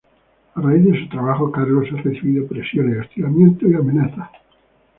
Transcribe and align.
A 0.55 0.59
raíz 0.61 0.83
de 0.83 0.99
su 0.99 1.09
trabajo, 1.09 1.51
Carlos 1.51 1.85
ha 1.93 2.01
recibido 2.01 2.47
presiones, 2.47 3.01
hostigamientos 3.05 3.69
y 3.69 3.75
amenazas. 3.75 4.31